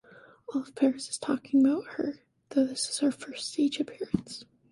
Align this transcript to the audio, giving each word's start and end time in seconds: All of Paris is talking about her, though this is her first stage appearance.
All 0.47 0.61
of 0.63 0.73
Paris 0.73 1.09
is 1.09 1.19
talking 1.19 1.63
about 1.63 1.85
her, 1.89 2.23
though 2.49 2.65
this 2.65 2.89
is 2.89 2.97
her 3.01 3.11
first 3.11 3.51
stage 3.53 3.79
appearance. 3.79 4.45